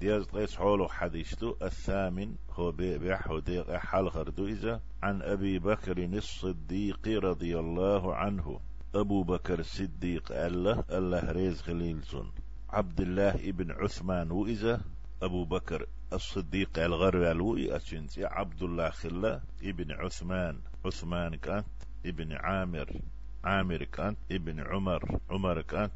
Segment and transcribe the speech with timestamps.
[0.00, 1.54] ديز قيس حولو حديثتو.
[1.62, 4.80] الثامن هو بيح وديق حال خردو إذا.
[5.02, 8.60] عن أبي بكر الصديق رضي الله عنه.
[8.94, 12.32] أبو بكر الصديق الله الله ريز خليلسون
[12.70, 14.80] عبد الله ابن عثمان وإذا
[15.22, 20.60] أبو بكر الصديق الغروال وإأسنسي عبد الله خلا ابن عثمان.
[20.84, 21.66] عثمان كانت
[22.06, 23.00] ابن عامر.
[23.44, 25.92] عامر كانت ابن عمر عمر كانت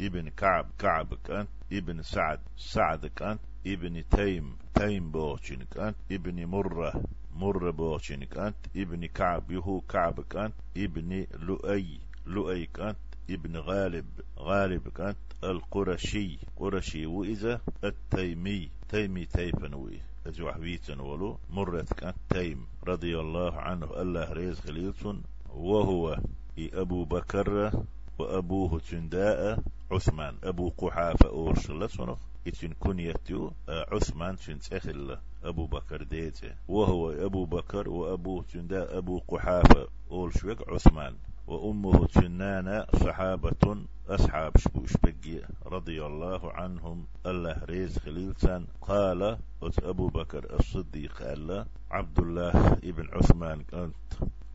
[0.00, 7.02] ابن كعب كعب كانت ابن سعد سعد كانت ابن تيم تيم بوشين كانت ابن مرة
[7.34, 12.96] مرة بوشين كانت ابن كعب يهو كعب كانت ابن لؤي لؤي كانت
[13.30, 14.06] ابن غالب
[14.38, 23.18] غالب كانت القرشي قرشي وإذا التيمي تيمي تيفنوي أجوح بيتن ولو مرت كانت تيم رضي
[23.18, 25.22] الله عنه الله ريز خليلتون
[25.54, 26.18] وهو
[26.58, 27.72] أبو بكر
[28.18, 30.36] وأبوه تنداء عثمان.
[30.44, 36.52] أبو قحافة أورشلة سنخ إتن كنيتو عثمان تنتخل أبو بكر ديته.
[36.68, 41.14] وهو أبو بكر وأبوه تنداء أبو قحافة أورشوك عثمان.
[41.46, 43.76] وأمه تنانا صحابة
[44.08, 47.06] أصحاب شبوش بقي رضي الله عنهم.
[47.26, 48.66] الله ريز خليلتان.
[48.80, 49.38] قال
[49.82, 53.64] أبو بكر الصديق قال عبد الله ابن عثمان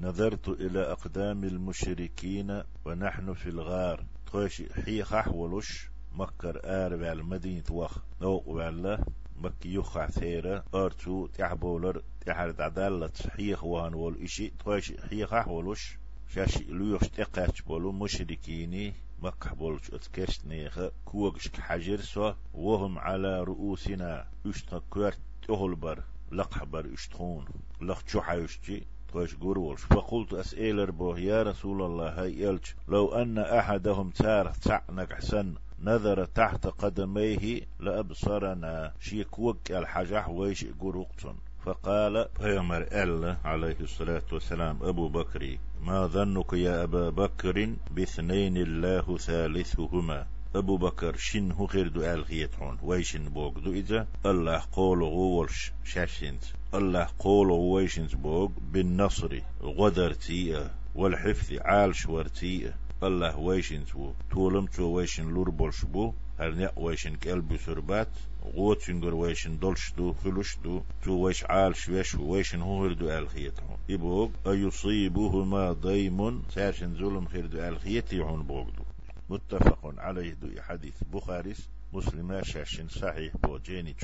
[0.06, 4.06] نظرت إلى أقدام المشركين ونحن في الغار.
[4.32, 7.98] توش حيخ أحولش مكر آر على مدينة وخ.
[8.22, 9.06] نوق والله
[9.38, 14.54] مك يخع ثيرة أرتو تحبولر تحرد عدالة حيخ وان وول إشي.
[14.66, 15.98] توش حيخ أحولش
[16.28, 18.94] شاش ليوش تقاتش بولو مشركيني.
[19.22, 20.80] مكح بولش أتكشت نيخ.
[21.06, 24.28] كوغش حجر سوا وهم على رؤوسنا.
[24.46, 27.46] اشتكرت تهلبر لقحبر اشتخون
[27.82, 34.10] لخ حيوشتي توش قرولش فقلت أسئلر بو يا رسول الله هاي يلش لو أن أحدهم
[34.10, 35.54] تار تعنك حسن
[35.84, 38.94] نظر تحت قدميه لأبصرنا.
[39.00, 46.54] شيك وك الحجح ويش قروقتن فقال بيامر الله عليه الصلاة والسلام أبو بكر ما ظنك
[46.54, 53.60] يا أبا بكر باثنين الله ثالثهما؟ أبو بكر شن هو غير دو الغيتون ويشن بوغ
[53.60, 56.44] دو إذا؟ الله قوله غولش شاشنت.
[56.76, 63.90] الله قوله ويشنت بوغ بالنصر غدرتي والحفظ عال شورتي الله ويشنت
[64.32, 68.08] تولم تو ويشن لور بولشبو هرنيا ويشن كلب سربات
[68.56, 73.78] غوت سنجر ويشن دولش دو خلوش دو تو ويش عال شويش ويشن هو هردو الخيتهم
[73.90, 78.84] إبوغ أيصيبهما ضيم ساشن ظلم خير دو الخيتهم بوغدو.
[79.30, 81.54] متفق عليه دو حديث بخاري
[81.94, 83.96] مسلم شاشن صحيح بوجيني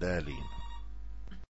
[0.00, 0.57] دالين.